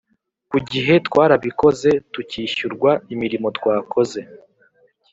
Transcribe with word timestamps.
ku 0.49 0.57
gihe 0.69 0.93
Twarabikoze, 1.07 1.89
tukishyurwa 2.13 2.91
imirimo 3.13 3.47
twakoze 3.57 4.19